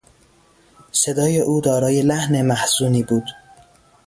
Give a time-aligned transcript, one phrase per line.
[0.91, 3.23] صدای او دارای لحن محزونی بود.